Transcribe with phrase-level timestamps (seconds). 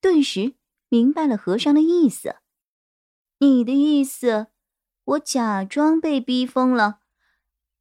[0.00, 0.54] 顿时
[0.88, 2.36] 明白了和尚的意思。
[3.38, 4.48] 你的意思，
[5.04, 7.00] 我假装被逼疯了，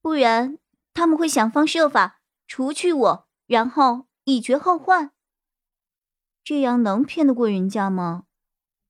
[0.01, 0.57] 不然
[0.93, 5.11] 他们会想方设法除去我，然后以绝后患。
[6.43, 8.25] 这样能骗得过人家吗？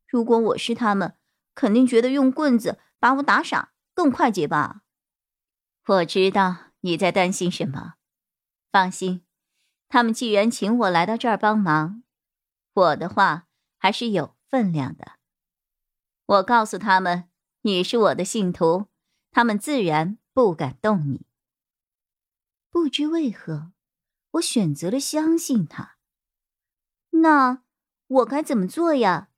[0.07, 1.15] 如果我是他们，
[1.53, 4.81] 肯定觉得用棍子把我打傻更快捷吧。
[5.85, 7.95] 我知道你在担心什么，
[8.71, 9.25] 放心，
[9.87, 12.03] 他们既然请我来到这儿帮忙。
[12.79, 13.47] 我的话
[13.77, 15.13] 还是有分量的。
[16.25, 17.29] 我告诉他们
[17.61, 18.87] 你是我的信徒，
[19.31, 21.25] 他们自然不敢动你。
[22.69, 23.73] 不知为何，
[24.31, 25.97] 我选择了相信他。
[27.11, 27.63] 那
[28.07, 29.29] 我该怎么做呀？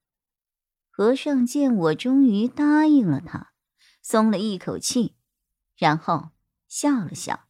[0.90, 3.54] 和尚见我终于答应了他，
[4.02, 5.16] 松了一口气，
[5.76, 6.32] 然后
[6.68, 7.48] 笑了笑：“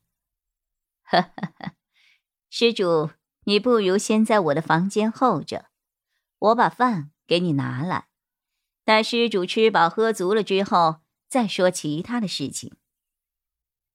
[1.03, 1.73] 呵呵呵，
[2.49, 3.09] 施主，
[3.45, 5.69] 你不如先在我的房间候着。”
[6.41, 8.07] 我把饭给你拿来，
[8.83, 12.75] 待施主吃饱喝足了之后再说其他的事情。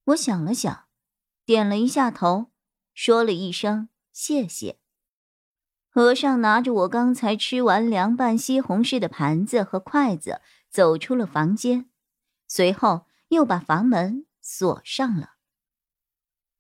[0.05, 0.87] 我想了想，
[1.45, 2.53] 点了一下头，
[2.95, 4.79] 说了一声谢谢。
[5.89, 11.91] 和尚拿着我刚才吃完凉拌西红柿的盘子和筷子走出了房间，
[12.47, 15.37] 随后又把房门锁上了。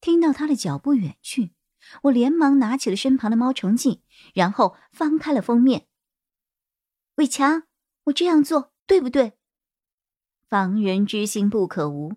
[0.00, 1.55] 听到他的脚步远去。
[2.02, 4.02] 我连忙拿起了身旁的猫城记，
[4.34, 5.86] 然后翻开了封面。
[7.16, 7.64] 伟强，
[8.04, 9.34] 我这样做对不对？
[10.48, 12.14] 防人之心不可无。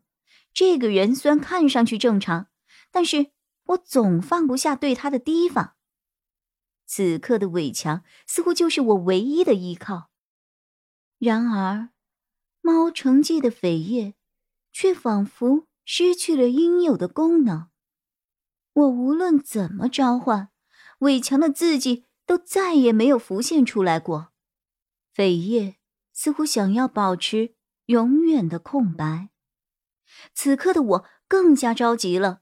[0.53, 2.47] 这个人虽然看上去正常，
[2.91, 3.31] 但是
[3.67, 5.75] 我总放不下对他的提防。
[6.85, 10.09] 此刻的伟强似乎就是我唯一的依靠。
[11.19, 11.89] 然而，
[12.61, 14.15] 猫城记的扉页
[14.71, 17.69] 却仿佛失去了应有的功能。
[18.79, 20.49] 我无论怎么召唤，
[20.99, 24.29] 伟强的字迹都再也没有浮现出来过。
[25.13, 25.75] 扉页
[26.13, 27.55] 似乎想要保持
[27.87, 29.29] 永远的空白。
[30.33, 32.39] 此刻的我更加着急了。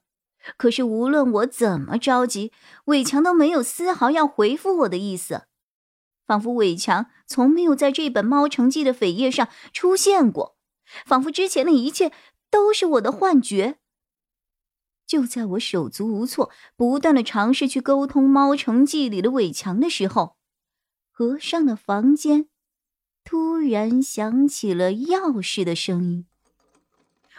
[0.56, 2.52] 可是无论我怎么着急，
[2.84, 5.46] 伟强都没有丝毫要回复我的意思，
[6.24, 10.56] 仿佛伟强从没有在这本《猫城记》的扉页上出现过，
[11.04, 12.12] 仿佛之前的一切
[12.48, 13.78] 都是我的幻觉。
[15.08, 20.36] 就在我手足无措，不断的尝试去沟通《猫城记》里的伟强的时候，
[21.10, 22.50] 和尚的房间
[23.24, 26.26] 突然响起了钥匙的声音。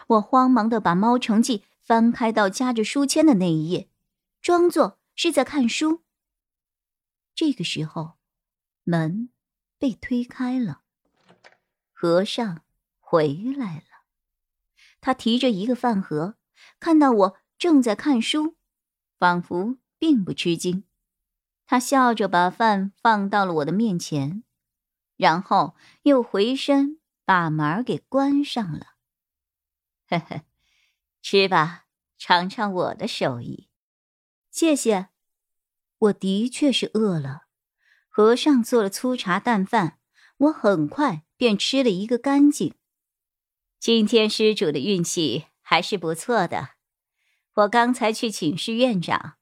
[0.08, 3.88] 我慌忙的把《猫城记》翻开到夹着书签的那一页，
[4.42, 6.02] 装作是在看书。
[7.36, 8.14] 这个时候，
[8.82, 9.28] 门
[9.78, 10.80] 被推开了，
[11.92, 12.62] 和尚
[12.98, 14.02] 回来了。
[15.00, 16.34] 他提着一个饭盒，
[16.80, 17.36] 看到我。
[17.60, 18.56] 正在看书，
[19.18, 20.84] 仿佛并不吃惊。
[21.66, 24.42] 他笑着把饭放到了我的面前，
[25.18, 28.94] 然后又回身把门给关上了。
[30.08, 30.44] 呵呵，
[31.20, 31.84] 吃吧，
[32.16, 33.68] 尝尝我的手艺。
[34.50, 35.10] 谢谢。
[35.98, 37.42] 我的确是饿了。
[38.08, 39.98] 和尚做了粗茶淡饭，
[40.38, 42.74] 我很快便吃了一个干净。
[43.78, 46.79] 今天施主的运气还是不错的。
[47.54, 49.34] 我刚才去请示院长，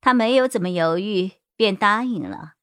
[0.00, 2.54] 他没有怎么犹豫，便答应了。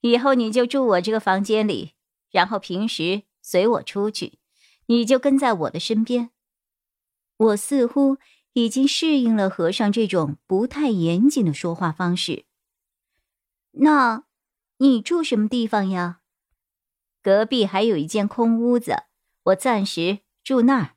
[0.00, 1.92] 以后你就住我这个房间里，
[2.30, 4.38] 然后平时随我出去，
[4.86, 6.30] 你就跟在我的身边。
[7.36, 8.18] 我似乎
[8.54, 12.44] 已经适应了和尚这种不太严谨的说话方式。
[13.72, 14.24] 那，
[14.78, 16.20] 你住什么地方呀？
[17.22, 19.04] 隔壁还有一间空屋子，
[19.44, 20.94] 我暂时住那儿。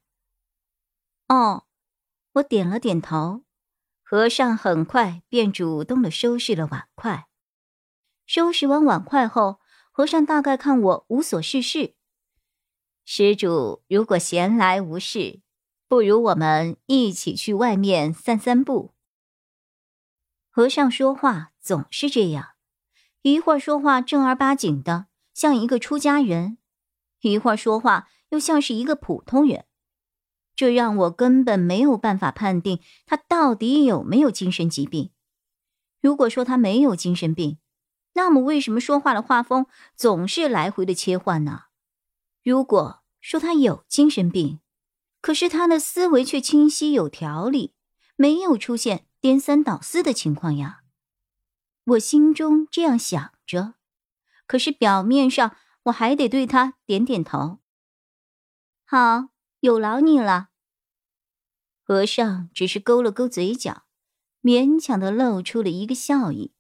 [1.28, 1.66] 哦。
[2.40, 3.44] 我点了点头，
[4.04, 7.28] 和尚很快便主动的收拾了碗筷。
[8.26, 9.60] 收拾完碗筷后，
[9.92, 11.96] 和尚大概看我无所事事，
[13.04, 15.42] 施主如果闲来无事，
[15.88, 18.94] 不如我们一起去外面散散步。
[20.50, 22.50] 和尚说话总是这样，
[23.22, 26.58] 一会儿说话正儿八经的，像一个出家人；
[27.22, 29.66] 一会儿说话又像是一个普通人。
[30.60, 35.12] 这让我根本没有办法判定他到底有没有精神疾病。
[36.02, 37.60] 如果说他没有精神病，
[38.12, 41.68] 那么为什么说话的画风总是来回的切换呢？
[42.44, 44.60] 如果说他有精神病，
[45.22, 47.74] 可是他的思维却清晰有条理，
[48.18, 50.82] 没有出现颠三倒四的情况呀。
[51.86, 53.76] 我心中这样想着，
[54.46, 57.60] 可是表面上我还得对他点点头。
[58.84, 59.30] 好，
[59.62, 60.49] 有劳你了。
[61.90, 63.88] 和尚只是勾了勾嘴角，
[64.44, 66.54] 勉强的露出了一个笑意，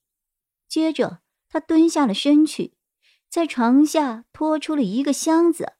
[0.68, 1.22] 接着。
[1.48, 2.74] 他蹲下了身去，
[3.30, 5.74] 在床下拖出了一个箱子，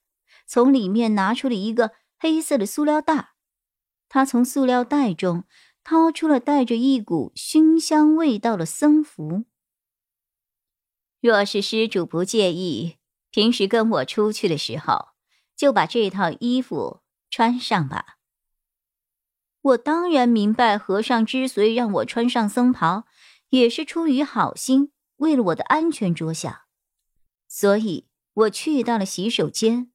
[0.46, 3.32] 从里面拿出了一个黑色的塑料袋。
[4.08, 5.46] 他从塑料袋中
[5.84, 9.46] 掏出了带着一股熏香味道的僧服。
[11.22, 12.98] 若是施主不介意，
[13.32, 15.08] 平时跟我出去的时候，
[15.56, 17.02] 就把这套衣服
[17.32, 18.19] 穿上吧。
[19.62, 23.06] 我当然明白，和尚之所以让我穿上僧袍，
[23.50, 24.92] 也是出于好心。
[25.18, 26.62] 为了我的安全着想，
[27.48, 29.92] 所以我去到了洗手间，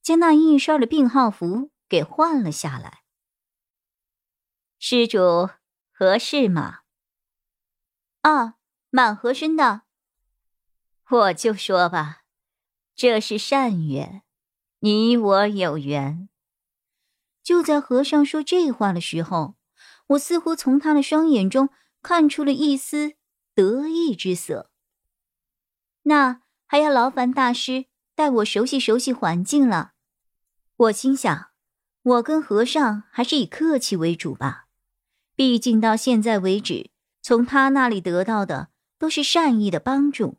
[0.00, 3.02] 将那一身的病号服给换了下来。
[4.78, 5.48] 施主
[5.90, 6.82] 合适吗？
[8.20, 8.54] 啊，
[8.90, 9.82] 蛮合身的。
[11.10, 12.22] 我就说吧，
[12.94, 14.22] 这是善缘，
[14.78, 16.28] 你我有缘。
[17.48, 19.54] 就在和尚说这话的时候，
[20.08, 21.70] 我似乎从他的双眼中
[22.02, 23.14] 看出了一丝。
[23.54, 24.70] 得意之色，
[26.02, 29.94] 那还要劳烦大师带我熟悉熟悉环境了。
[30.76, 31.48] 我心想，
[32.02, 34.66] 我跟和尚还是以客气为主吧，
[35.34, 36.90] 毕竟到现在为止，
[37.22, 38.68] 从他那里得到的
[38.98, 40.36] 都是善意的帮助。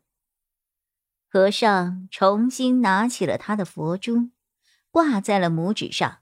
[1.28, 4.30] 和尚重新拿起了他的佛珠，
[4.92, 6.20] 挂在了拇指上。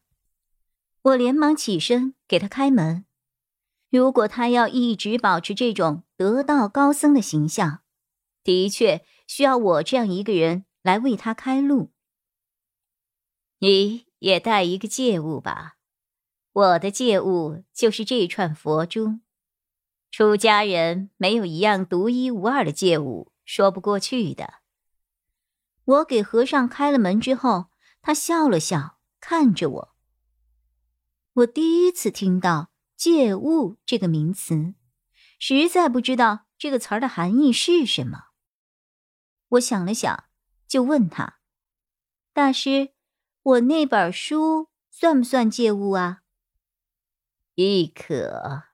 [1.09, 3.05] 我连忙起身给他开门。
[3.91, 7.83] 如果他要一直保持这种得道高僧的形象，
[8.43, 11.93] 的确需要我这样一个人来为他开路。
[13.61, 15.77] 你也带一个借物吧，
[16.53, 19.21] 我的借物就是这串佛珠。
[20.11, 24.55] 出家人没有一样独一无二的借物，说不过去的。
[25.85, 27.67] 我给和尚开了门之后，
[28.03, 29.95] 他笑了笑，看着我。
[31.39, 32.71] 我第一次听到。
[32.97, 34.75] 借物这个名词，
[35.39, 38.31] 实在不知道这个词儿的含义是什么。
[39.51, 40.25] 我想了想，
[40.67, 41.39] 就问他
[42.35, 42.91] ：“大师，
[43.41, 46.23] 我那本书算不算借物啊？”
[47.55, 48.65] 亦可。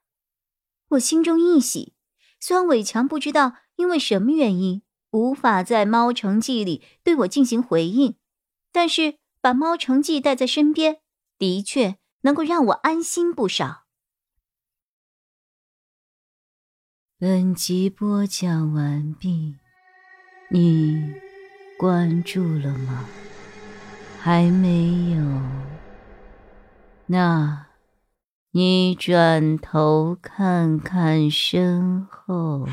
[0.89, 1.93] 我心中一喜，
[2.41, 8.17] 虽然伟强不知道因为什么原因无法在猫城记里对我进行回应，
[8.73, 11.03] 但是把猫城记带在身边，
[11.37, 13.85] 的确能够让我安心不少。
[17.19, 19.57] 本集播讲完毕，
[20.51, 21.15] 你
[21.79, 23.05] 关注了吗？
[24.21, 25.23] 还没有？
[27.07, 27.67] 那，
[28.53, 32.67] 你转头看看身后。